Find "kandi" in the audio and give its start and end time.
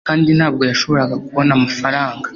0.07-0.29